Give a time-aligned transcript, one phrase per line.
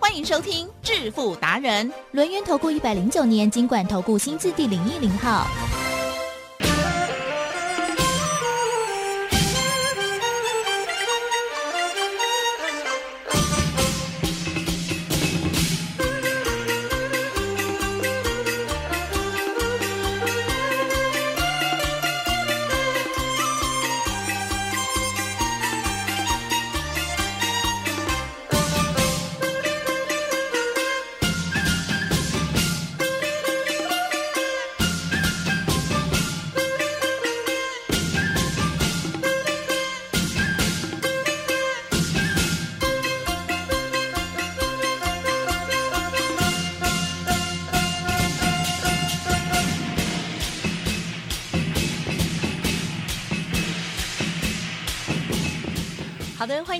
[0.00, 5.46] 欢迎收听致富达人，轮源投顾一百零九年金管投顾新字第零一零号。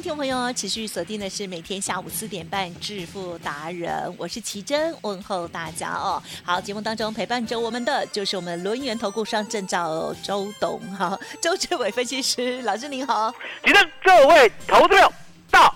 [0.00, 6.22] 听众朋友持续锁定的是每天下午四点半致富达人，我是奇珍，问候大家哦。
[6.42, 13.30] 好，节目当中陪伴着我们的就是我们轮源投顾上证照周董哈，周志伟分析师老师您好，
[13.62, 15.12] 奇珍各位投资者
[15.50, 15.70] 大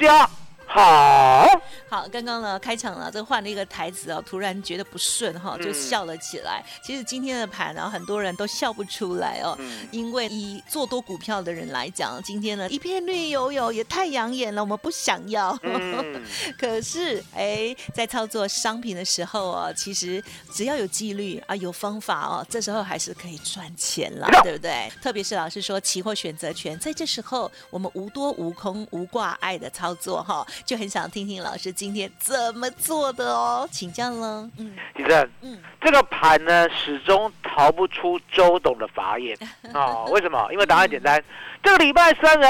[0.00, 0.28] 家
[0.66, 1.48] 好。
[1.90, 6.62] 好，刚刚呢开场了，这换了一个台词哦，突然觉得不顺哈，就笑了起来。
[6.82, 9.56] 其实今天的盘呢，很多人都笑不出来哦，
[9.90, 15.58] 因为以做多股票的人来讲，今天呢一片绿油油，也太养眼了，我们不想要。
[16.60, 24.92] 可是哎，在操作商品的时候哦，其实只要有纪律啊，有方法哦，这时候还是可以赚钱了， 对不对？
[25.00, 31.72] 特别是老师说期货选择权，在这时候我们无多无空无挂碍的操作哈，就很想听听老师。
[31.78, 33.68] 今天怎么做的哦？
[33.70, 34.50] 请教了。
[34.58, 39.38] 嗯，李正，嗯，这个盘呢始终逃不出周董的法眼
[39.72, 40.02] 啊？
[40.10, 40.48] 为什么？
[40.50, 41.22] 因为答案简单，
[41.62, 42.48] 这个礼拜三呢，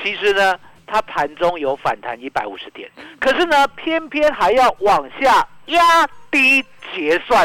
[0.00, 0.56] 其实呢，
[0.86, 7.44] 它盘中有反弹一百五十点，可是呢，偏偏还要往下压低结算。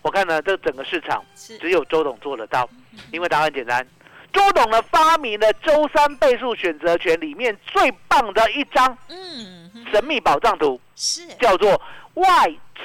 [0.00, 2.66] 我看呢，这整个市场只有周董做得到，
[3.12, 3.86] 因为答案简单，
[4.32, 8.96] 周董呢发明了周三倍数选择权里面最棒的一张。
[9.10, 9.55] 嗯。
[9.92, 11.80] 神秘宝藏图是叫做
[12.14, 12.24] 外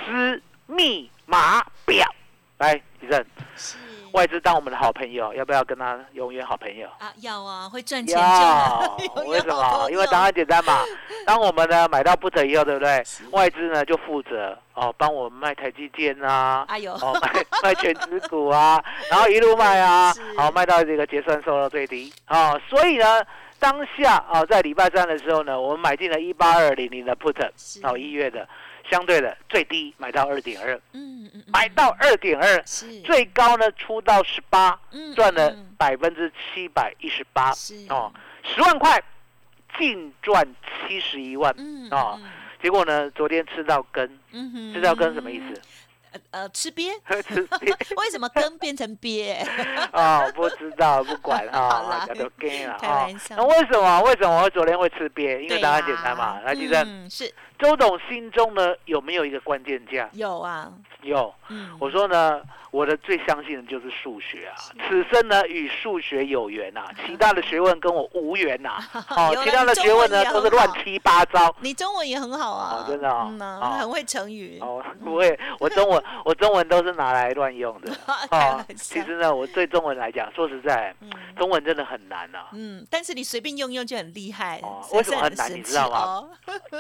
[0.06, 2.06] 资密码表，
[2.58, 3.26] 来，李正，
[4.12, 7.12] 外资当我们的好朋友，要不要跟他永远好朋友啊？
[7.18, 8.98] 要啊，会赚钱要。
[9.26, 9.90] 为什么？
[9.90, 10.84] 因为答案简单嘛。
[11.26, 13.04] 当我们呢买到不得以后，对不对？
[13.32, 23.06] 外资呢就负责哦，帮我们卖台积电啊，哎呦，哦卖 卖全指股啊，然后一路卖啊，好卖到这个结算收到最低啊，所以呢。
[23.62, 27.40] 当下啊，在礼拜三的时候呢，我们买进了一八二零零的 put，
[27.84, 28.50] 哦，一月的，
[28.90, 32.60] 相对的最低买到二点二，嗯嗯，买到二点二，
[33.06, 34.78] 最高呢出到十八，
[35.16, 37.52] 赚了百分之七百一十八，
[37.90, 38.12] 哦，
[38.44, 39.00] 十万块
[39.78, 40.44] 净赚
[40.88, 41.56] 七十一万，
[41.92, 42.20] 哦，
[42.64, 44.10] 结果呢，昨天吃到根，
[44.74, 45.62] 吃到根什么意思？
[46.32, 46.92] 呃吃鳖，
[47.28, 49.36] 吃鳖， 为什么根变成鳖？
[49.94, 52.78] 哦， 不知道，不管啊，叫做根啊。
[52.80, 53.36] 开玩笑。
[53.38, 54.02] 那为什么？
[54.04, 55.42] 为什么我昨天会吃鳖？
[55.44, 56.40] 因为答案简单嘛。
[56.42, 56.86] 来，记得。
[57.10, 57.32] 是。
[57.62, 60.10] 周董心中呢有没有一个关键价？
[60.14, 60.72] 有啊。
[61.04, 61.34] 有。
[61.50, 61.78] 嗯。
[61.80, 62.42] 我说呢。
[62.72, 64.56] 我的最相信的就是数学啊，
[64.88, 68.78] 此生呢与数学有缘呐， 其他的学问跟我无缘呐。
[69.12, 71.54] 哦，其他的学问呢都是乱七八糟。
[71.60, 74.58] 你中文也很好啊，真的啊，很会成语。
[74.62, 77.92] 哦，不会，我中文 我中文都是拿来乱用的。
[78.30, 80.96] 哦，其实呢，我对中文来讲，说实在，
[81.38, 82.48] 中文真的很难啊。
[82.54, 84.62] 嗯，但是你随便用用就很厉害。
[84.64, 85.52] 哦，为什么很难？
[85.54, 86.30] 你知道吗？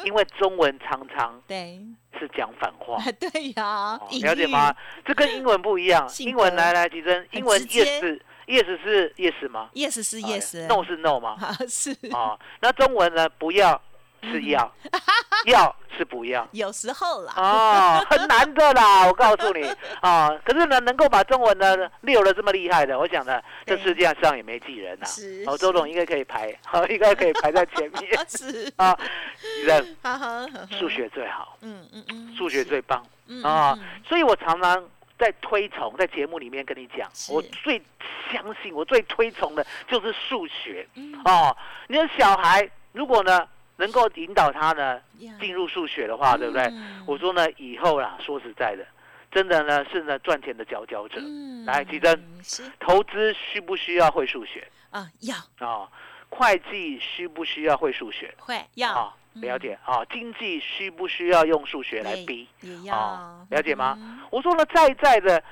[0.05, 1.79] 因为中文常常对。
[2.19, 4.75] 是讲反话， 对呀，了解吗？
[5.05, 6.07] 这跟英文不一样。
[6.19, 7.25] 英文来来，提升。
[7.31, 11.35] 英文 yes，yes 是 yes 吗？yes 是 yes，no 是 no 吗？
[11.67, 12.37] 是啊。
[12.61, 13.27] 那中文呢？
[13.39, 13.81] 不要
[14.23, 14.71] 是要，
[15.45, 16.47] 要是不要。
[16.51, 17.33] 有时候啦。
[17.35, 19.67] 哦，很难的啦，我告诉你
[20.01, 20.29] 啊。
[20.45, 25.05] 可是呢，能够把中文呢溜的这么厉害的，我想呢，这世界上也没几人呐。
[25.05, 25.43] 是。
[25.47, 26.47] 哦，周总应该可以排，
[26.89, 28.17] 应该可以排在前面。
[28.29, 28.97] 是啊。
[29.65, 29.97] 人
[30.69, 33.03] 数学最好，嗯嗯嗯，数学最棒
[33.43, 33.77] 啊！
[34.07, 34.83] 所以我常常
[35.17, 37.81] 在推崇，在节目里面跟你讲，我最
[38.31, 40.87] 相信，我最推崇的就是数学
[41.25, 41.55] 哦。
[41.87, 43.47] 你的小孩如果呢
[43.81, 45.01] 能够引导他呢
[45.39, 46.71] 进入数学的话，对不对？
[47.07, 48.85] 我说呢以后啦，说实在的，
[49.31, 51.19] 真的呢是呢赚钱的佼佼者。
[51.65, 52.23] 来，吉珍，
[52.79, 55.07] 投资需不需要会数学啊？
[55.21, 55.35] 要
[55.67, 55.89] 啊。
[56.29, 58.33] 会计需不需要会数学？
[58.37, 60.05] 会要啊，了解啊。
[60.13, 62.47] 经济需不需要用数学来逼？
[62.61, 63.97] 也要了解吗？
[64.29, 65.43] 我说呢，在在的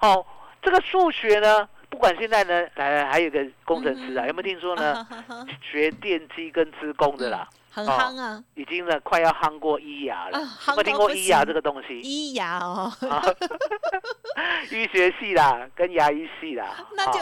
[0.00, 0.24] 哦，
[0.62, 5.04] 这个数学呢，不管现在呢，来来，还有个工程师啊，有没有听说呢？
[5.60, 10.40] 学电机跟资工的啦，很夯啊，已经呢快要夯过医牙了。
[10.40, 12.00] 有没有听过医牙这个东西？
[12.00, 12.92] 医牙哦，
[14.70, 17.20] 医学系啦，跟牙医系啦，那就。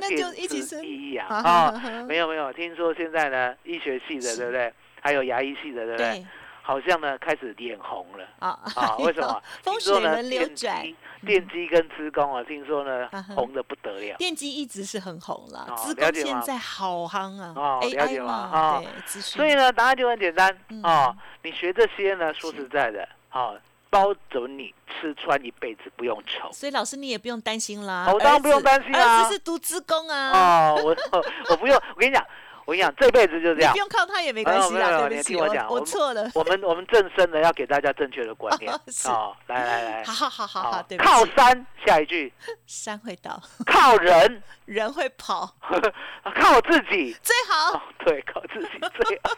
[0.00, 1.26] 那就一起生意义啊！
[1.28, 1.72] 啊，
[2.06, 4.72] 没有没有，听说现在呢，医学系的对不对？
[5.00, 6.24] 还有牙医系的对不对？
[6.68, 8.94] 好像呢开始脸红了啊啊！
[9.00, 9.42] 为什么？
[9.62, 10.82] 风水轮流转，
[11.24, 14.14] 电机跟资工啊，听说呢红的不得了。
[14.18, 17.54] 电机一直是很红了，资工现在好夯啊！
[17.56, 18.34] 哦，了解吗？
[18.52, 23.54] 啊，所以呢，答案就很简单啊，你学这些呢，说实在的，啊。
[23.90, 28.06] 包走你吃穿一辈子不用愁，所以老师你也不用担心啦。
[28.12, 30.30] 我当然不用担心啊，儿子是读职工啊。
[30.72, 30.94] 哦，我
[31.48, 32.22] 我不用，我跟你讲。
[32.68, 33.72] 我跟你讲，这辈子就这样。
[33.72, 36.30] 不用靠他也没关系啊，对不起，我讲，我错了。
[36.34, 38.70] 我们我们正身的要给大家正确的观念
[39.08, 39.32] 啊！
[39.46, 40.98] 来来来，好好好好好，对。
[40.98, 42.30] 靠山，下一句。
[42.66, 43.40] 山会倒。
[43.64, 45.50] 靠人， 人会跑。
[46.34, 47.82] 靠自己最好。
[48.04, 49.30] 对，靠自己最好。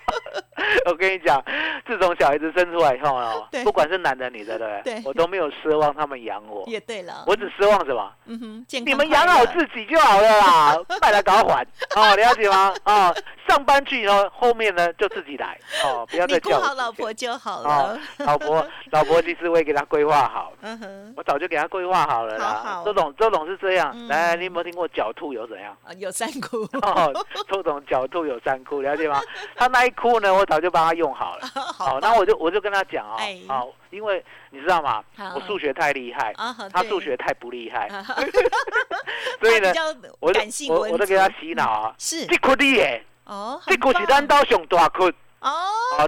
[0.86, 1.40] 我跟你讲，
[1.86, 5.02] 自从小孩子生出来以后啊，不管是男的女的，对不对？
[5.04, 6.64] 我都没有奢望他们养我。
[6.66, 7.22] 也对了。
[7.28, 8.12] 我只奢望什么？
[8.26, 12.74] 嗯哼，你们养好自己就好了啦，快来搞还哦，了解吗？
[12.82, 13.14] 哦。
[13.48, 16.58] 上班去以后，后面呢就自己来 哦，不要再叫。
[16.58, 17.98] 你好老婆就好了。
[18.18, 20.52] 老婆， 老婆其实我也给他规划好。
[21.16, 22.82] 我早就给他规划好了啦。
[22.84, 23.94] 周总，周总是这样。
[24.08, 25.76] 来，你有没有听过狡兔有怎样？
[25.98, 26.58] 有三窟。
[26.82, 27.12] 哦，
[27.48, 29.20] 周总狡兔有三窟，了解吗？
[29.56, 31.46] 他那一窟呢，我早就帮他用好了。
[31.76, 33.18] 好，那我就我就跟他讲啊，
[33.48, 35.02] 好，因为你知道吗？
[35.34, 36.32] 我数学太厉害，
[36.72, 37.88] 他数学太不厉害。
[39.40, 39.72] 所以呢，
[40.20, 40.32] 我
[40.68, 42.26] 我我都给他洗脑啊，是。
[43.30, 45.04] 哦，这个是咱岛上大窟
[45.40, 45.50] 哦，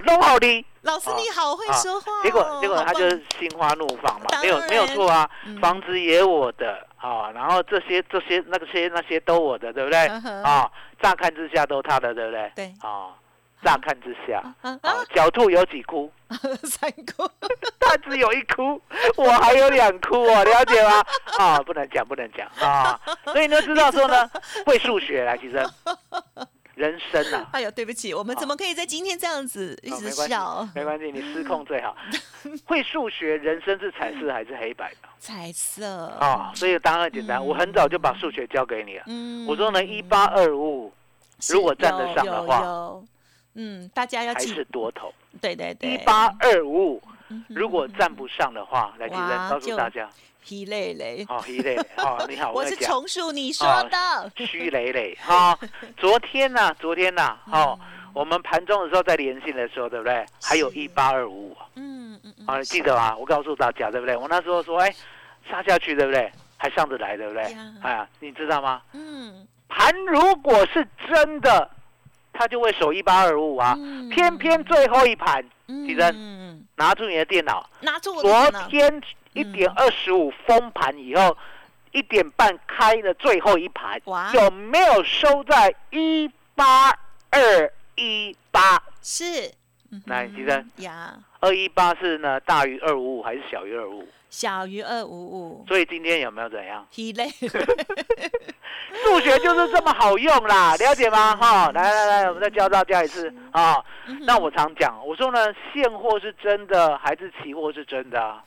[0.05, 0.65] 弄好的。
[0.81, 2.21] 老师你好会说话。
[2.21, 5.29] 结果结果他就是心花怒放嘛，没有没有错啊，
[5.61, 9.99] 房子也我的啊，然后这些这些那些那些都我的，对不对？
[10.43, 10.69] 啊，
[11.01, 12.51] 乍看之下都他的，对不对？
[12.55, 12.73] 对。
[12.81, 13.15] 啊，
[13.63, 14.77] 乍看之下，啊，
[15.15, 16.11] 狡兔有几窟？
[16.67, 17.25] 三窟。
[17.79, 18.81] 他只有一窟，
[19.15, 21.01] 我还有两窟哦，了解吗？
[21.39, 24.29] 啊，不能讲不能讲啊，所以你要知道说呢，
[24.67, 25.65] 会数学来，其实。
[26.75, 27.45] 人生呐！
[27.51, 30.67] 哎呦，对不起，我们怎么可以在今天这样子一直笑？
[30.73, 31.95] 没关系，你失控最好。
[32.65, 35.07] 会数学，人生是彩色还是黑白的？
[35.19, 37.43] 彩色啊，所以当然简单。
[37.43, 39.03] 我很早就把数学交给你了。
[39.07, 40.93] 嗯，我说呢，一八二五五，
[41.49, 42.63] 如果站得上的话，
[43.53, 45.13] 嗯，大家要还是多头。
[45.39, 47.03] 对对对，一八二五五，
[47.47, 50.09] 如果站不上的话，来，记得告诉大家。
[50.45, 55.57] 疲累累，哦，疲累，哦， 你好，我是重述你说的，虚累累，哈，
[55.95, 57.79] 昨天呢，昨天呢，哦，
[58.13, 60.25] 我们盘中的时候在连线的时候，对不对？
[60.41, 63.15] 还有一八二五五，嗯嗯嗯，啊，记得吗？
[63.15, 64.17] 我告诉大家，对不对？
[64.17, 64.93] 我那时候说，哎，
[65.49, 66.29] 杀下去，对不对？
[66.57, 67.43] 还上得来，对不对？
[67.81, 68.81] 哎呀，你知道吗？
[68.91, 71.69] 嗯，盘如果是真的，
[72.33, 73.77] 他就会守一八二五五啊，
[74.11, 75.41] 偏偏最后一盘，
[75.87, 76.13] 记得
[76.75, 79.01] 拿出你的电脑，拿出昨天。
[79.35, 81.35] 一点二十五封盘以后，
[81.91, 83.99] 一点半开的最后一盘，
[84.35, 86.91] 有没有收在一八
[87.31, 88.79] 二一八？
[89.01, 89.51] 是，
[90.05, 94.07] 来，吉生，呀，二一八是呢大于二五五还是小于二五五？
[94.29, 95.65] 小于二五五。
[95.67, 96.85] 所以今天有没有怎样？
[96.93, 97.27] 疲累。
[98.93, 101.35] 数学就是这么好用啦， 了解吗？
[101.35, 103.83] 哈，来来来，我们再教大家一次啊。
[104.21, 105.39] 那我常讲，我说呢，
[105.73, 108.21] 现货是真的还是期货是真的？
[108.21, 108.43] 啊，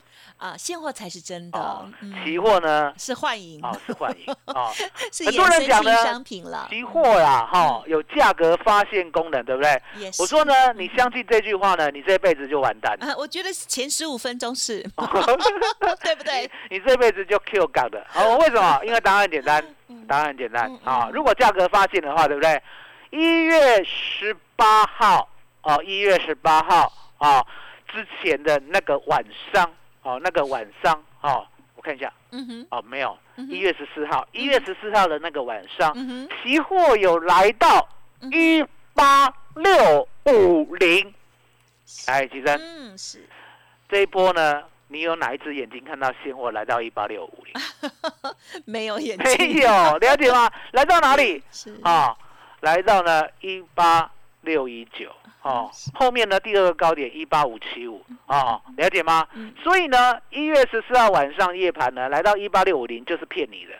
[0.58, 1.88] 现货才是真的，
[2.24, 4.70] 期货呢是幻影哦，是幻影啊。
[5.24, 9.80] 很多人讲呢，商品了，期货啦，哈，有价格发现功能，对不对？
[10.18, 12.96] 我说呢，你相信这句话呢，你这辈子就完蛋。
[13.16, 14.82] 我觉得前十五分钟是，
[16.02, 16.50] 对不对？
[16.70, 18.06] 你这辈子就 Q 港的。
[18.14, 18.80] 哦，为什么？
[18.84, 19.64] 因为答案简单，
[20.06, 21.08] 答案很简单啊。
[21.12, 22.62] 如果价格发现的话，对不对？
[23.10, 25.28] 一月十八号
[25.62, 27.42] 哦，一月十八号啊
[27.90, 29.70] 之前的那个晚上。
[30.06, 31.44] 哦，那个晚上哦，
[31.74, 35.92] 我看一下，嗯哼，哦，没有，一月十四号，一月十四号的那个晚上，
[36.44, 37.88] 期货有来到
[38.30, 41.12] 一八六五零，
[42.06, 43.26] 哎，其实，嗯，是。
[43.88, 47.54] 这一波呢，你有哪一只眼睛看到现货来到一八六五零？
[48.64, 50.48] 没有眼睛，没有，了解吗？
[50.70, 51.42] 来到哪里？
[51.50, 51.76] 是。
[51.82, 52.16] 啊，
[52.60, 54.08] 来到呢一八
[54.46, 55.10] 六一九。
[55.42, 59.24] 哦，后面呢第二个高点一八五七五哦，了解吗？
[59.62, 63.74] 所以呢，一月十四号晚上夜盘呢，来到一八六五零，就是骗你的，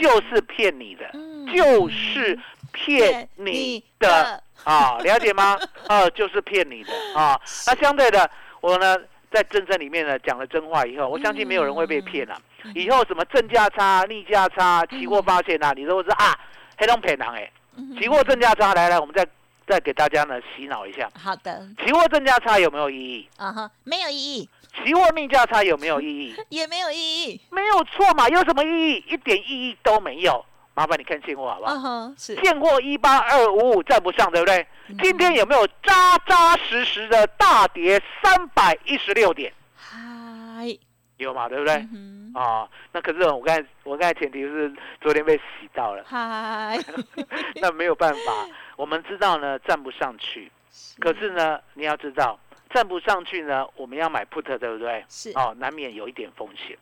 [0.00, 1.10] 就是骗你的，
[1.52, 2.38] 就是
[2.70, 5.58] 骗你的啊，了解吗？
[5.88, 7.40] 啊， 就是骗你的啊。
[7.66, 8.96] 那相对的，我呢
[9.32, 12.40] 在真正里面呢讲了真话以后，我相信没有人会被骗了。
[12.72, 16.38] 以后什么正价差、逆价差、期货发现啊，你都是啊，
[16.78, 17.50] 黑龙骗人哎。
[17.98, 19.26] 期货正价差，来来，我们再。
[19.70, 21.08] 再给大家呢洗脑一下。
[21.14, 21.64] 好的。
[21.84, 23.28] 期货正价差有没有意义？
[23.36, 24.48] 啊哈，没有意义。
[24.84, 26.34] 期货命价差有没有意义？
[26.50, 27.40] 也没有意义。
[27.50, 28.28] 没有错嘛？
[28.28, 29.04] 有什么意义？
[29.08, 30.44] 一点意义都没有。
[30.74, 31.74] 麻烦你看现货好不好？
[31.74, 32.36] 嗯是。
[32.42, 34.66] 现货一八二五五站不上，对不对？
[35.00, 39.52] 今天有没有扎扎实实的大跌三百一十六点？
[39.76, 40.76] 嗨。
[41.18, 41.48] 有嘛？
[41.48, 41.86] 对不对？
[42.34, 46.04] 啊，那可是我刚才我刚才前提是昨天被洗到了。
[46.06, 46.78] 嗨。
[47.60, 48.48] 那没有办法。
[48.76, 50.50] 我们知道呢，站不上去，
[50.98, 52.38] 可是呢，你要知道，
[52.70, 55.04] 站不上去呢，我们要买 put，对不对？
[55.08, 56.78] 是哦，难免有一点风险。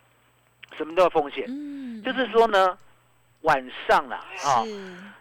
[0.76, 1.44] 什么都有风险？
[1.48, 2.78] 嗯，就是说呢，
[3.40, 4.62] 晚上啊，啊，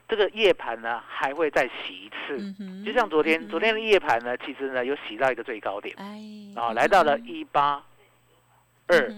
[0.08, 2.38] 这个夜盘呢还会再洗一次，
[2.86, 6.22] 就像昨天，昨天的夜盘呢，其实呢有洗到一个最高点，哎，
[6.56, 7.82] 啊，来到了一八
[8.88, 9.12] 二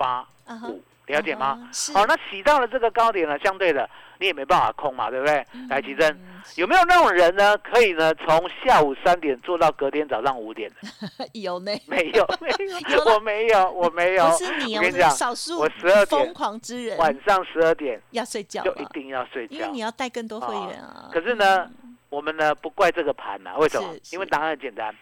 [0.00, 0.26] 八
[0.66, 0.82] 五。
[1.06, 1.68] 了解吗？
[1.92, 3.88] 好，那洗到了这个高点呢，相对的
[4.20, 5.44] 你也没办法空嘛，对不对？
[5.68, 6.16] 来，奇珍，
[6.54, 7.58] 有没有那种人呢？
[7.58, 10.70] 可以呢，从下午三点做到隔天早上五点
[11.34, 11.72] 有呢？
[11.88, 12.48] 没有， 没
[12.94, 14.30] 有，我没有，我没有。
[14.30, 21.10] 不是你，我跟你讲，少数我十二点疯狂之人，晚上十二点要睡觉，就一定要睡觉，因为你要带更多会员啊。
[21.12, 21.68] 可是呢，
[22.08, 23.92] 我们呢不怪这个盘呐，为什么？
[24.12, 24.94] 因为答案很简单。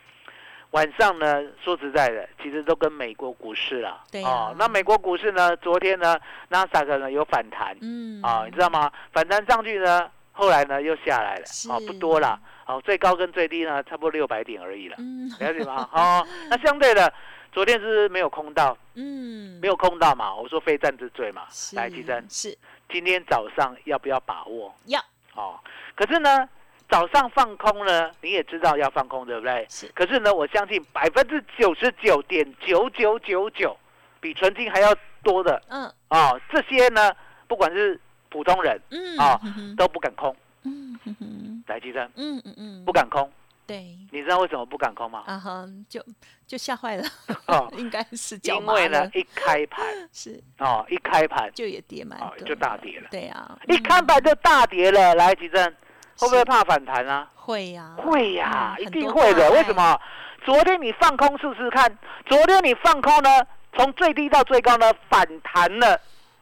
[0.72, 4.04] 晚上呢，说实在的，其实都跟美国股市了。
[4.12, 7.74] 对哦，那美国股市呢，昨天呢，纳斯达克呢有反弹。
[7.80, 8.20] 嗯。
[8.22, 8.92] 啊，你知道吗？
[9.12, 11.44] 反弹上去呢，后来呢又下来了。
[11.70, 12.38] 哦，不多了。
[12.66, 14.96] 哦，最高跟最低呢，差不多六百点而已了。
[14.98, 15.30] 嗯。
[15.40, 15.88] 了解吗？
[15.90, 17.10] 哦， 那相对的，
[17.50, 18.76] 昨天是没有空到。
[18.94, 19.58] 嗯。
[19.62, 20.34] 没有空到嘛？
[20.34, 21.44] 我说非战之罪嘛。
[21.72, 22.26] 来，齐珍。
[22.28, 22.56] 是。
[22.90, 24.74] 今天早上要不要把握？
[24.84, 25.00] 要。
[25.34, 25.58] 哦，
[25.94, 26.46] 可是呢？
[26.88, 29.66] 早上放空呢，你也知道要放空，对不对？
[29.68, 29.86] 是。
[29.94, 33.76] 可是呢，我相信百分之九十九点九九九九，
[34.20, 35.62] 比纯金还要多的。
[35.68, 35.92] 嗯。
[36.08, 37.12] 啊，这些呢，
[37.46, 39.38] 不管是普通人，嗯，啊，
[39.76, 40.34] 都不敢空。
[40.64, 41.64] 嗯哼哼。
[41.66, 42.10] 来，吉生。
[42.16, 42.84] 嗯嗯嗯。
[42.86, 43.30] 不敢空。
[43.66, 43.94] 对。
[44.10, 45.24] 你知道为什么不敢空吗？
[45.26, 46.02] 啊哈，就
[46.46, 47.04] 就吓坏了。
[47.48, 53.08] 哦， 应该是因为呢，一开盘 是哦，一开盘就也跌蛮就大跌了。
[53.10, 53.58] 对啊。
[53.68, 55.74] 一开盘就大跌了，来，吉生。
[56.18, 57.28] 会不会怕反弹啊？
[57.34, 59.50] 会呀，会呀，一定会的。
[59.52, 59.98] 为什么？
[60.44, 63.28] 昨天你放空试试看，昨天你放空呢，
[63.74, 66.00] 从最低到最高呢，反弹了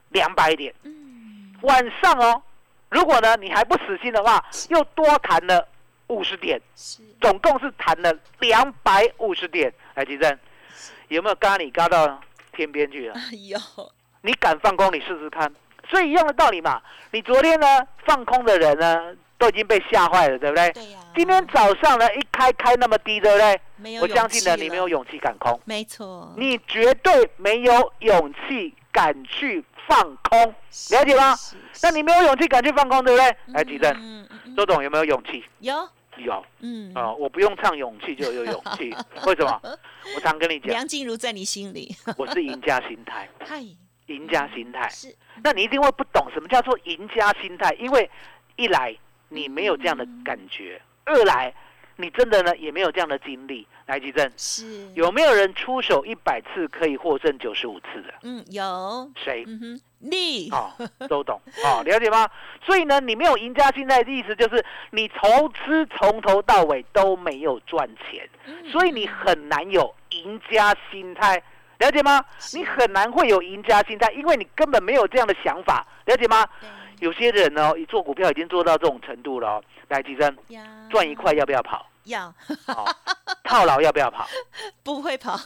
[0.09, 0.73] 两百点。
[0.83, 1.55] 嗯。
[1.61, 2.41] 晚上哦，
[2.89, 5.67] 如果呢你还不死心的话，又多弹了
[6.07, 6.59] 五十点，
[7.21, 9.73] 总共是弹了两百五十点。
[9.95, 10.37] 来，吉正，
[11.09, 12.19] 有没有嘎你嘎到
[12.53, 13.15] 天边去了？
[13.47, 13.59] 有。
[14.21, 15.51] 你敢放空，你试试看。
[15.89, 16.81] 所以一样的道理嘛。
[17.11, 17.67] 你昨天呢
[18.05, 19.15] 放空的人呢？
[19.37, 20.71] 都已经被吓坏了，对不对？
[20.71, 20.99] 对呀。
[21.15, 23.61] 今天早上呢，一开开那么低，对不对？
[23.77, 25.59] 没有我相信呢，你没有勇气敢空。
[25.65, 26.33] 没错。
[26.37, 30.39] 你绝对没有勇气敢去放空，
[30.91, 31.35] 了解吗？
[31.83, 33.35] 那你没有勇气敢去放空，对不对？
[33.53, 33.93] 来，举证。
[33.99, 34.55] 嗯嗯。
[34.55, 35.43] 周董有没有勇气？
[35.59, 35.73] 有。
[36.17, 36.43] 有。
[36.61, 36.91] 嗯。
[36.95, 39.61] 啊，我不用唱勇气就有勇气， 为什么？
[40.15, 40.69] 我常跟你讲。
[40.69, 41.95] 梁静茹在你心里。
[42.17, 43.29] 我是赢家心态。
[43.39, 43.63] 嗨。
[44.07, 44.89] 赢家心态。
[44.89, 45.15] 是。
[45.43, 48.09] 那你一定会不懂什么叫做赢家心态，因为
[48.55, 48.95] 一来。
[49.29, 51.53] 你没有这样的感觉，二来，
[51.95, 53.67] 你真的呢也没有这样的经历。
[53.87, 58.13] 来，吉正，是有没有人出手一百次可以获胜九十五次的？
[58.23, 59.09] 嗯，有。
[59.15, 59.45] 谁？
[59.47, 60.69] 嗯哼，你哦，
[61.07, 62.29] 都懂哦，了解吗？
[62.65, 68.27] 所以呢，你没有赢家心态的意思就是你投资从头到尾都没有赚钱，
[68.69, 71.41] 所以你很难有赢家心态，
[71.77, 72.25] 了解吗？
[72.53, 76.45] 你很难会有赢家心态，因为你根本没有这样的想法，了解吗？
[76.99, 79.61] 有些人呢，一做股票已经做到这种程度了。
[79.89, 80.35] 来，提升，
[80.89, 81.87] 赚一块要不要跑？
[82.05, 82.33] 要。
[83.43, 84.27] 套牢要不要跑？
[84.83, 85.39] 不会跑。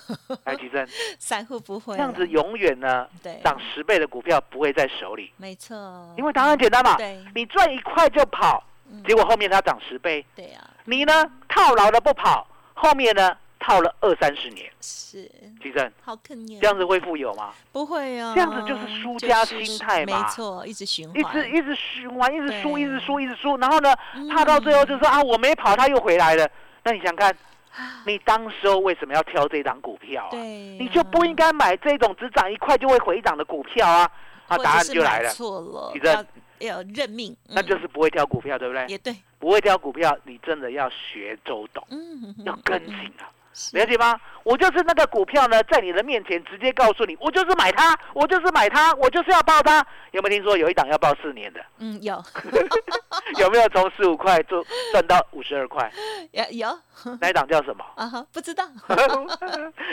[0.45, 0.87] 来，提升，
[1.19, 1.95] 散户不会。
[1.95, 3.07] 这样子永远呢，
[3.43, 5.31] 涨十倍的股票不会在手里。
[5.37, 6.13] 没错。
[6.17, 6.95] 因为答案简单嘛。
[6.97, 7.23] 对。
[7.35, 8.63] 你赚一块就跑，
[9.07, 10.25] 结果后面它涨十倍。
[10.35, 10.59] 对呀。
[10.85, 13.37] 你呢，套牢了不跑，后面呢？
[13.61, 15.29] 套了二三十年，是，
[15.61, 17.53] 吉正，好可怜，这样子会富有吗？
[17.71, 23.95] 不会啊，这样子就是输家心态嘛，没错，一直循环，一直一直循环，一直输，一直输，一直输，然后呢，
[24.31, 26.49] 怕到最后就说啊，我没跑，他又回来了。
[26.83, 27.33] 那你想看，
[28.07, 30.33] 你当时候为什么要挑这张股票啊？
[30.33, 34.09] 你就不应该买这种只涨一块就会回涨的股票啊！
[34.47, 36.25] 啊，答案就来了，错了，吉正，
[36.59, 38.85] 要认命，那就是不会挑股票，对不对？
[38.87, 43.29] 也对，不会挑股票，你真的要学周董，嗯，要跟紧啊。
[43.73, 44.19] 了解吗？
[44.43, 49.85] 我就是那个股票呢，在你的面前直接告诉你，我就是买它，我就是买它，我就是要报它。
[50.11, 51.59] 有没有听说有一档要报四年的？
[51.77, 52.21] 嗯，有。
[53.37, 55.91] 有没有从十五块做赚到五十二块？
[56.31, 56.79] 有有。
[57.19, 57.85] 那一档叫什么？
[57.95, 58.63] 啊哈，不知道。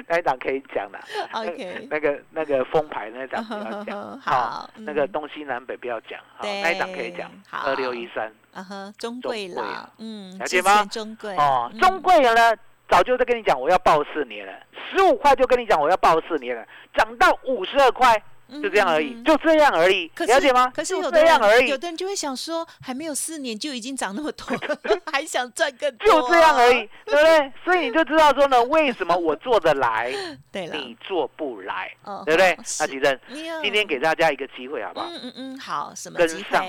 [0.06, 0.98] 那一档可以讲的。
[1.32, 1.86] OK。
[1.90, 4.20] 那个那个封牌那一档不要讲。
[4.20, 4.70] 好。
[4.76, 6.18] 那个东西南北不要讲。
[6.36, 6.44] 好。
[6.44, 7.30] 那一档可以讲。
[7.50, 8.32] 二六一三。
[8.54, 9.92] 啊哈，中贵了。
[9.98, 10.38] 嗯。
[10.38, 10.84] 了解吗？
[10.86, 11.36] 中贵。
[11.36, 12.56] 哦，中贵了呢。
[12.88, 14.52] 早就在跟你讲，我要报四年了，
[14.90, 18.20] 十五块就跟你讲我要报四年了，涨到五十二块，
[18.62, 20.72] 就这样而已，就这样而已，了解吗？
[20.74, 24.46] 可是有这样而已，有的人就会想说，还没有四年就已经涨那么多，
[25.12, 27.52] 还想赚更多，就这样而已，对不对？
[27.62, 30.10] 所以你就知道说呢， 为什么我做得来，
[30.50, 31.92] 对你做不来，
[32.24, 32.56] 对不对？
[32.80, 33.18] 那吉正，
[33.62, 35.06] 今天给大家一个机会，好不好？
[35.10, 36.64] 嗯嗯嗯，好，什么跟上，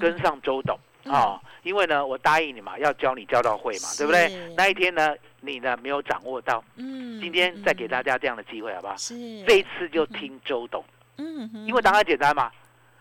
[0.00, 4.28] 跟上周董啊，因为呢，我答应你嘛，要教你教到会嘛，对不对？
[4.56, 5.14] 那一天呢？
[5.40, 8.96] 你呢没有掌握到，嗯，今天再给大家这样的机会，好不好？
[8.96, 9.14] 是，
[9.44, 10.84] 这一次就听周董，
[11.16, 12.50] 嗯，因为答案简单嘛，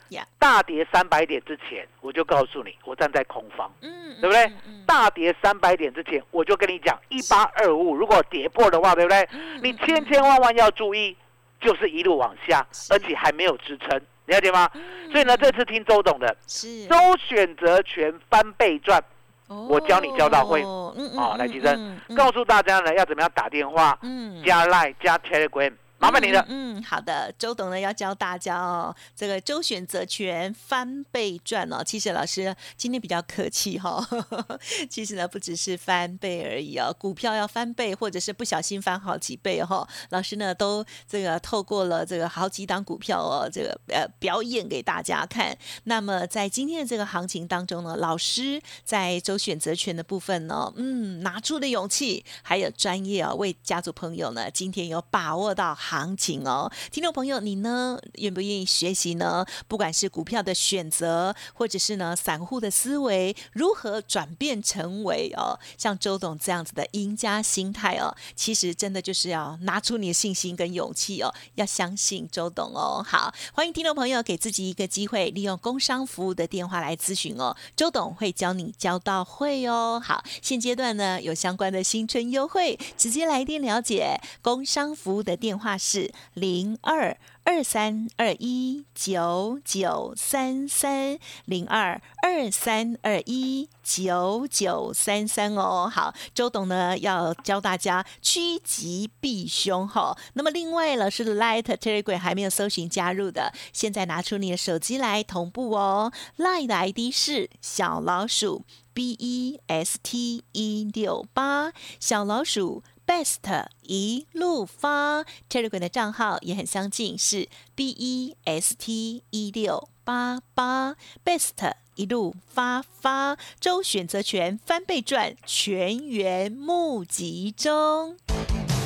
[0.09, 4.51] 呀，大跌三百点之前，我就告诉你，我站在空方，嗯，对不对？
[4.85, 9.27] 大跌三百点之前，我就跟你讲一八二五，如果跌破的话，对不对？
[9.61, 11.15] 你千千万万要注意，
[11.59, 14.69] 就是一路往下，而且还没有支撑，了解吗？
[15.11, 19.03] 所以呢，这次听周董的，是周选择权翻倍赚。
[19.47, 23.97] 我教你教到会，哦，来提升，告诉大家呢要怎么样打电话，
[24.45, 25.73] 加 Line 加 Telegram。
[25.99, 26.45] 麻烦你了。
[26.47, 31.83] 嗯，好的，周董呢要教大家哦，这个周选择权翻倍赚哦。
[31.83, 34.07] 其实老师今天比较客气哈，
[34.91, 45.57] 其实呢不只是翻倍而已哦，股票要翻倍或者是不小心翻好几倍哈，老师呢都这个透过了这个好几档股票哦，这个呃表演给大家看。
[45.85, 55.75] 那么在今天的这个行情当中呢，老师在周选择权的部分呢，嗯，拿出的勇气还有专业啊，为家族朋友呢今天有把握到。
[55.89, 59.45] 行情哦，听众朋友，你呢愿不愿意学习呢？
[59.69, 68.13] 不管是股票的选择，或者是呢散户的思维，如何转变成为哦像周董这样子的赢家心态哦？
[68.35, 73.01] 其实真的就是要拿出你的信心跟勇气哦，要相信周董哦。
[73.07, 80.01] 好，欢迎听众朋友给自己一个机会，利用工商服务的电话来咨询哦，周董会教你教到会哦。
[80.03, 85.76] 好，现阶段呢有相关的新春优惠，直接来电了解工商服务的电话。
[85.77, 95.89] 是零二二三二一九九三三零二二三二一九九三三哦。
[95.89, 100.17] 好，周董呢要教大家趋吉避凶哈。
[100.33, 106.11] 那么另外老师的 Light Telegram 还没有搜寻加入的，现在拿出你的手机来同步哦。
[106.37, 112.83] Light 的 ID 是小老鼠 B E S T 一六八小老鼠。
[113.07, 120.97] Best 一路发，Telegram 的账号也很相近，是 B E S T 一六八八。
[121.23, 128.17] Best 一路发发，周选择权翻倍赚，全员募集中。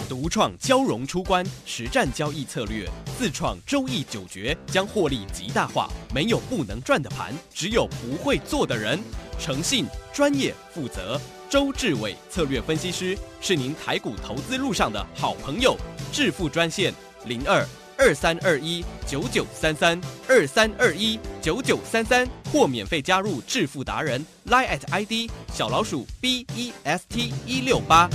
[0.07, 5.89] 独创交融出关实战交易策略，自创周易九诀，将获利极大化。
[6.13, 8.99] 没有不能赚的盘，只有不会做的人。
[9.39, 11.19] 诚信、专业、负责。
[11.51, 15.75] 周志伟策略分析师是您台股投资路上的好朋友，
[16.09, 16.93] 致富专线
[17.25, 28.09] 零二二三二一九九三三二三二一九九三三，或免费加入致富达人 line at ID 小老鼠 B E S T 一六八。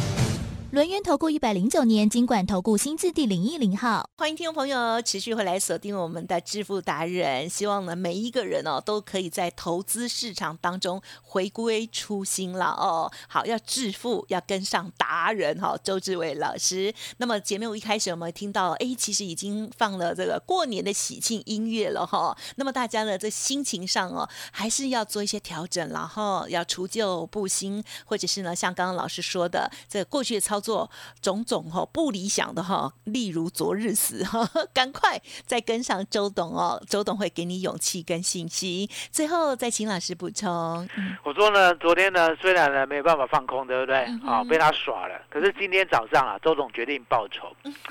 [0.77, 7.49] 轮源投顾一百零九年金管投顾新字第零一零号，欢迎听众朋友持续回来锁定我们的致富达人。
[7.49, 13.11] 希望呢每一个人哦都可以在投资市场当中回归初心了哦。
[13.27, 16.93] 好，要致富要跟上达人哈，周志伟老师。
[17.17, 22.37] 那么节目一开始我们听到，哎，其实已经放了这个过年的喜庆音乐了哈。
[22.57, 30.66] 那么大家呢这心情上哦还是要做一些调整，然后要除旧布新，或者是呢像刚刚老师说的，这过去的操作。
[30.67, 30.91] 做
[31.23, 38.89] 种种哈不理想的哈，例如昨日死哈， 赶快再跟上周董哦，周董会给你勇气跟信心。
[39.13, 40.89] 最后再请老师补充。
[41.23, 44.05] 我说呢，昨天呢虽然呢没有办法放空，对不对？
[44.27, 45.15] 哦，被他耍了。
[45.31, 47.47] 可是今天早上啊，周董决定报仇。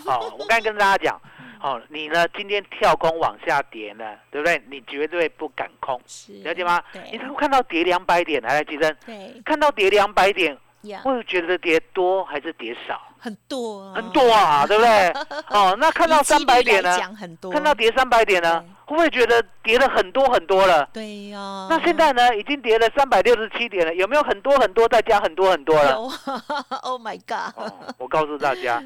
[0.06, 1.22] 好，我刚才跟大家讲，
[1.62, 4.62] 哦，你呢今天跳空往下跌呢，对不对？
[4.70, 5.98] 你绝对不敢空，
[6.44, 6.84] 了解吗？
[7.10, 10.58] 你才会看到跌两百点，来来，提升，对，看到跌两百点。
[11.04, 13.00] 会觉得跌多还是跌少？
[13.18, 15.10] 很多，很多啊，对不对？
[15.50, 16.96] 哦，那看到三百点呢？
[17.20, 17.52] 很多。
[17.52, 18.64] 看到跌三百点呢？
[18.86, 20.88] 会不会觉得跌了很多很多了？
[20.94, 21.66] 对呀。
[21.68, 25.94] 那现在呢，已经跌了三百六十七点了，有没有很多很多再加很多很多了？
[25.94, 26.12] 有。
[26.84, 27.72] Oh my god！
[27.98, 28.84] 我告诉大家，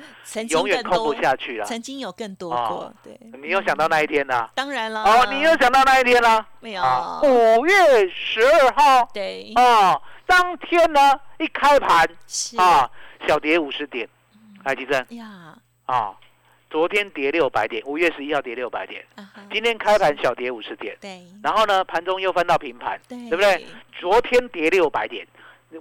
[0.52, 1.66] 永远空不下去了。
[1.66, 3.20] 曾经有更多过，对。
[3.42, 4.48] 你有想到那一天呢？
[4.56, 5.04] 当然了。
[5.04, 6.46] 哦，你有想到那一天了？
[6.62, 6.82] 没有。
[7.24, 9.10] 五月十二号。
[9.14, 9.52] 对。
[9.58, 12.08] 哦，当天呢一开盘
[12.56, 12.90] 啊，
[13.28, 14.08] 小跌五十点。
[14.64, 15.06] 来，吉珍。
[15.18, 15.58] 呀。
[15.88, 16.16] 啊。
[16.70, 19.04] 昨天跌六百点，五月十一号跌六百点，
[19.52, 23.66] 今天开盘小跌五十点，对，然后呢，盘中又翻到平盘，对不对？
[24.00, 25.26] 昨天跌六百点，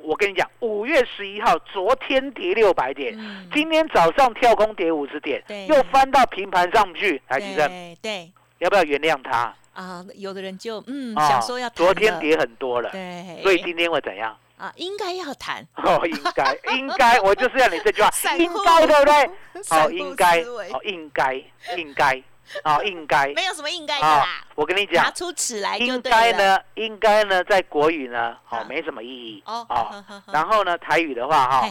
[0.00, 3.14] 我跟你讲，五月十一号昨天跌六百点，
[3.52, 9.54] 今天早上跳空跌五十点，又翻到平盘上去，来，吉生，对，要不要原谅他？
[9.78, 14.36] 啊，有的人就嗯想说要，昨天跌很多了，对，所以今天会怎样？
[14.56, 15.64] 啊，应该要谈。
[15.84, 19.30] 哦，应该 应该，我就是要你这句话，应该对不对？
[19.70, 21.34] 哦，应该哦，应该
[21.76, 22.20] 应该
[22.64, 24.44] 哦，应该没有什么应该的啦。
[24.54, 30.04] 我跟你讲，拿出尺来应该呢，应该呢，在国语呢，好没什么意义哦。
[30.32, 31.68] 然后呢，台语的话哈，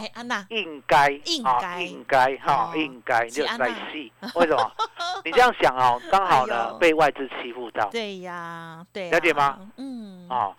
[0.50, 4.12] 应该应该应该哈，应该就在戏。
[4.36, 4.72] 为什么？
[5.26, 7.90] 你这样想哦， 刚好呢被外资欺负到。
[7.90, 9.60] 对呀，对，了解吗？
[9.78, 10.56] 嗯，哦。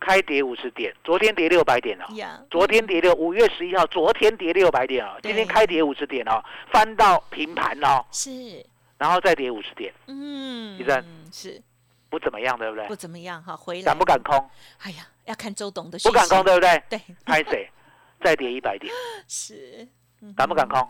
[0.00, 2.06] 开跌五十点，昨天跌六百点了。
[2.48, 5.18] 昨天跌六，五月十一号，昨天跌六百点哦。
[5.24, 6.40] 今天开跌五十点哦，
[6.72, 8.04] 翻到平盘哦。
[8.12, 8.64] 是，
[8.98, 9.92] 然后再跌五十点。
[10.06, 11.62] 嗯，医生是
[12.10, 12.86] 不怎么样，对不对？
[12.86, 14.50] 不怎么样哈，回来敢不敢空？
[14.82, 15.98] 哎呀，要看周董的。
[16.00, 16.82] 不敢空，对不对？
[16.90, 17.70] 对，拍谁？
[18.22, 18.92] 再跌一百点。
[19.28, 19.86] 是，
[20.36, 20.80] 敢不敢空？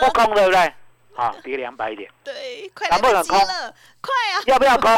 [0.00, 0.72] 不空，对不对？
[1.16, 4.42] 啊，跌两百点，对，快敢不敢空，快啊！
[4.46, 4.90] 要不要空？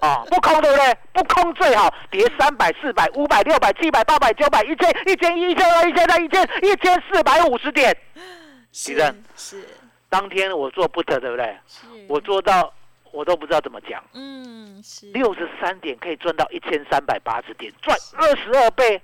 [0.00, 0.98] 啊， 不空对不对？
[1.12, 7.94] 不空最好，跌三百、四百、五百、六百、七百、八百、九百、一千、一千一、一千二、一千三、一千一千四百五十点。
[8.72, 9.62] 是是，
[10.08, 11.56] 当天我做不得，对不对？
[11.66, 12.72] 是，我做到
[13.12, 14.02] 我都不知道怎么讲。
[14.12, 19.00] 嗯，是六十三点可以赚到一千三百八十点，赚二十二倍，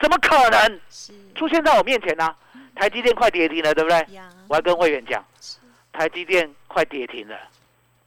[0.00, 0.80] 怎么可能？
[0.88, 2.34] 是出现在我面前呢？
[2.74, 4.06] 台积电快跌停了，对不对？
[4.48, 5.24] 我还跟会员讲。
[5.92, 7.34] 台积电快跌停了，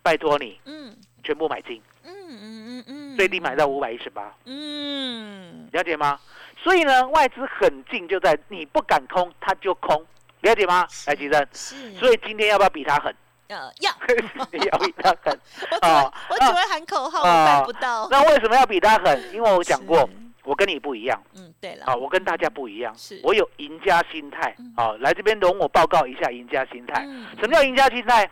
[0.03, 6.19] 拜托你，嗯，全部买进，嗯嗯嗯嗯，最低买到五百一十八，嗯，了解吗？
[6.55, 10.05] 所以呢，外资很近，就在你不敢空，它就空，
[10.41, 10.87] 了解吗？
[11.07, 13.13] 来，吉生，是，所以今天要不要比他狠？
[13.47, 13.91] 呃，要，
[14.71, 15.39] 要比他狠，
[15.81, 18.07] 我我只会喊口号，我办不到。
[18.09, 19.33] 那为什么要比他狠？
[19.33, 20.09] 因为我讲过。
[20.45, 27.03] 我跟你不一样，嗯，对了，啊，我跟大家不一样，是我有赢家心态，啊，来这边容我报告一下赢家心态。
[27.39, 28.27] 什么叫赢家心态？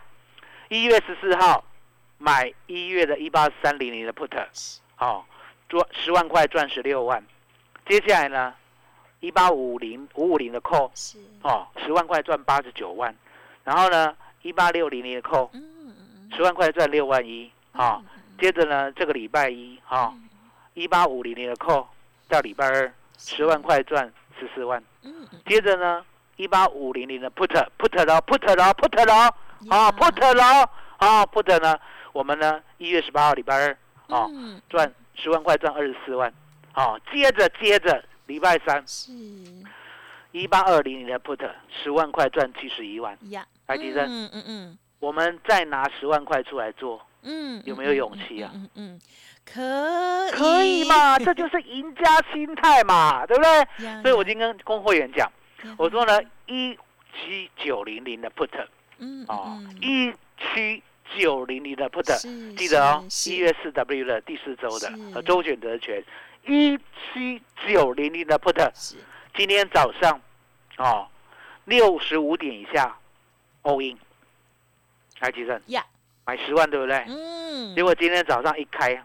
[0.70, 1.64] 一月十四号
[2.18, 4.32] 买一月的一八三零零的 put，
[4.96, 5.28] 好，
[5.70, 7.24] 赚十万块赚十六万。
[7.88, 8.56] 接下来呢，
[9.20, 13.16] 一八五零五五零的 call，是，哦，十万块赚八十九万。
[13.64, 15.50] 然后呢，一八六零零的 call，
[16.36, 18.04] 十万块赚六万一，好，
[18.40, 20.14] 接着呢，这个礼拜一，哈，
[20.74, 21.86] 一八五零零的 call。
[22.30, 24.84] 到礼拜二，十万块赚十四万。
[25.02, 27.48] 嗯，接着呢，一八五零零的 put
[27.80, 29.34] put 了 put 了 put 了
[29.70, 31.80] 啊 put 了啊 put 呢，
[32.12, 33.78] 我们呢一月十八号礼拜二
[34.14, 34.28] 啊
[34.68, 36.34] 赚十万块赚二十四万。
[36.74, 39.12] 好，接着接着礼拜三是。
[40.32, 41.40] 一八二零零的 put
[41.84, 43.18] 十万块赚七十一万。
[43.30, 48.52] 呀，白吉生，嗯嗯嗯，我们再拿十万块出来做，嗯，有没有勇气啊？
[48.54, 49.02] 嗯嗯。
[49.46, 51.18] 可可以嘛？
[51.24, 54.02] 这就是赢家心态嘛，对不对？
[54.02, 55.32] 所以我今天跟工会员讲，
[55.78, 56.78] 我说呢，一
[57.14, 58.50] 七九零零的 put，
[59.00, 60.84] 嗯哦，一七
[61.18, 66.04] 九零零的 put，记得哦，一月四 W 的第四周的和周选择权，
[66.48, 66.80] 一
[67.14, 68.72] 七九零零的 put，
[69.36, 70.20] 今天早上
[70.78, 71.08] 哦，
[71.66, 72.98] 六十五点以下
[73.64, 73.98] ，all in，
[75.20, 75.62] 来几阵？
[75.68, 75.86] 呀，
[76.26, 77.04] 买十万对不对？
[77.08, 79.04] 嗯，结果今天早上一开。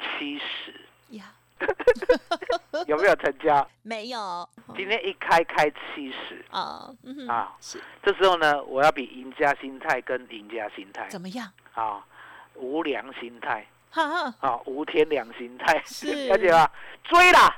[0.00, 0.72] 七十
[1.16, 1.24] 呀，
[2.86, 3.68] 有没有成交？
[3.82, 4.48] 没有。
[4.76, 6.88] 今天一开开七十啊
[7.28, 7.56] 啊！
[7.60, 7.82] 是。
[8.00, 11.50] 这时候呢，我要比赢家心态跟赢家心态怎么样？
[11.74, 12.06] 啊，
[12.54, 15.74] 无良心态，啊，无天良心态，
[16.28, 16.70] 了解吧？
[17.04, 17.56] 追啦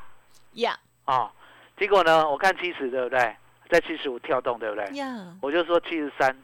[0.55, 0.79] 呀！
[1.05, 1.31] 啊，
[1.77, 2.29] 结果呢？
[2.29, 3.37] 我看七十对不对？
[3.69, 4.85] 在七十五跳动对不对？
[4.97, 6.37] 呀，我就说七十三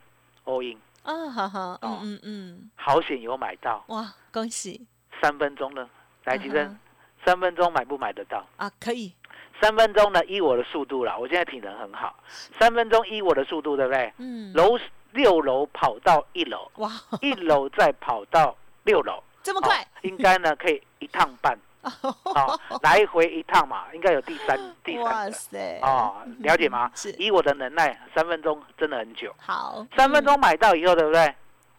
[0.44, 4.86] ，all in 啊，哈哈，嗯嗯嗯，好险有买到哇，恭喜！
[5.22, 5.88] 三分钟呢，
[6.24, 6.78] 来提升，
[7.24, 8.70] 三分钟买不买得到啊？
[8.80, 9.12] 可以，
[9.60, 12.18] 三分钟呢，依我的速度了，我现在体能很好，
[12.58, 14.12] 三分钟依我的速度，对不对？
[14.18, 14.52] 嗯。
[14.52, 14.78] 楼
[15.12, 16.90] 六楼跑到一楼，哇！
[17.22, 19.86] 一楼再跑到六楼，这么快？
[20.02, 25.78] 应该呢，可以一趟半， 哦，来回一趟嘛，应该有第三、第三哇塞！
[25.82, 26.90] 哦，了解吗？
[26.96, 27.12] 是。
[27.12, 29.32] 以我的能耐，三分钟真的很久。
[29.38, 29.86] 好。
[29.96, 31.32] 三分钟买到以后，对不对？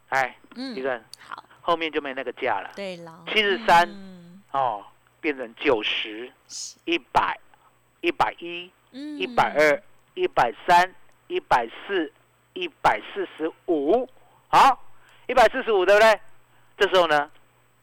[0.07, 0.97] 哎，嗯，一个。
[1.19, 1.43] 好。
[1.59, 2.71] 后面就没那个价了。
[2.73, 3.85] 对了，七十三
[4.51, 4.81] 哦，
[5.19, 6.31] 变成九十、
[6.85, 7.37] 一百、
[7.99, 10.89] 一百一、一百二、一百三、
[11.27, 12.09] 一百四、
[12.53, 14.07] 一百四十五，
[14.47, 14.79] 好，
[15.27, 16.17] 一百四十五，对不对？
[16.77, 17.29] 这时候呢，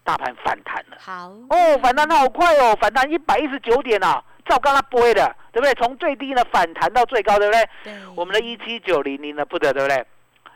[0.04, 0.96] 大盘反弹了。
[1.00, 5.72] 好哦，反弹的好快哦，反弹一百一十九点啊，照刚刚播的，对不对？
[5.74, 7.68] 从最低呢反弹到最高，对不对？
[7.84, 7.94] 对。
[8.14, 10.06] 我们的一七九零零呢不得，对不对？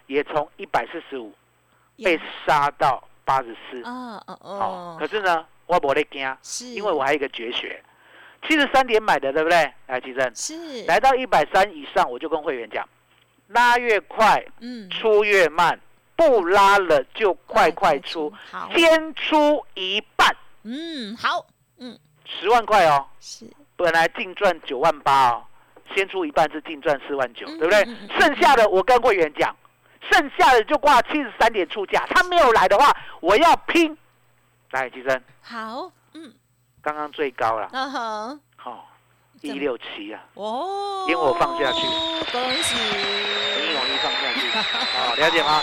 [0.07, 1.33] 也从一百四十五
[2.05, 3.83] 被杀到八十四。
[3.85, 4.97] 哦哦哦。
[5.01, 7.83] 可是呢，我不得惊，是因为我还有一个绝学，
[8.47, 9.73] 七十三点买的，对不对？
[9.87, 12.87] 来，齐正是来到一百三以上，我就跟会员讲，
[13.49, 15.79] 拉越快，嗯，出越慢。
[16.19, 18.33] 不拉了就快快出，
[18.75, 20.29] 先出一半。
[20.65, 21.47] 嗯，好，
[21.79, 25.45] 嗯，十万块哦，是，本来净赚九万八哦，
[25.95, 27.85] 先出一半是净赚四万九，对不对？
[28.19, 29.55] 剩下的我跟会员讲，
[30.11, 33.97] 剩下的就挂七十三点出价，他没有来的话，我要拼。
[34.73, 36.35] 来，吉生，好，嗯，
[36.83, 38.89] 刚刚最高了，嗯哼，好，
[39.41, 41.87] 一六七啊，哦，烟火放下去，
[42.33, 43.48] 恭喜。
[44.05, 45.63] 哦， 了解吗？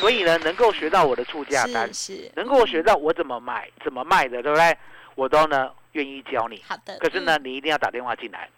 [0.00, 4.76] 所以呢，能够学到我的出价单，是能够学到我怎么买、怎么卖的，对不对？
[5.14, 6.62] 我都呢愿意教你。
[6.66, 6.96] 好的。
[6.98, 8.48] 可是呢，你一定要打电话进来。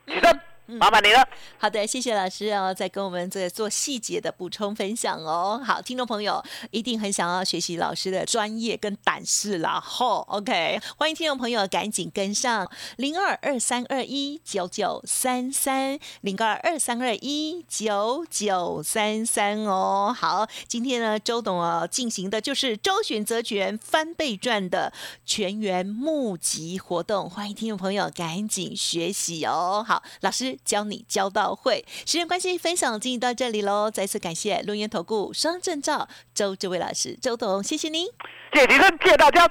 [0.78, 1.26] 麻烦你了。
[1.58, 5.60] 好的，谢谢老师哦，在跟我们在做细节的补充分享哦。
[5.64, 9.80] 好，听众朋友一定很想要学习老师的专业跟胆识啦。
[9.80, 20.14] 吼，OK，欢迎听众朋友赶紧跟上零二二三二一九九三三零二二三二一九九三三哦。
[20.16, 24.92] 好，今天呢，周董啊进行的就是周选择权翻倍赚的
[25.26, 29.84] 全员募集活动，欢迎听众朋友赶紧学习哦。
[29.86, 30.59] 好，老师。
[30.64, 33.90] 教你教到会，时间关系，分享进行到这里喽。
[33.90, 38.06] 再次感谢龙源投顾双证照周志伟老师周董，谢谢您，
[38.52, 39.46] 谢谢提生，谢谢大家，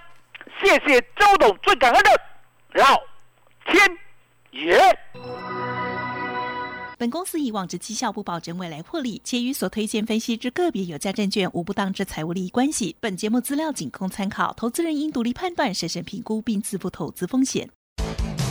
[0.64, 2.10] 谢谢周董，最感恩的
[2.74, 2.96] 老
[3.66, 3.98] 天
[4.52, 4.98] 爷。
[6.98, 12.98] 本公司以往之绩效不保证未来获利，且与所推荐分析之个别有价证券无不当之财务利益关系。
[13.00, 17.70] 本节目资料仅供参考，投资人应独立判断、审慎评估并自负投资风险。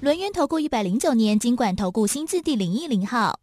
[0.00, 3.36] 轮源投顾一百零九年金管投顾新字第零一零号。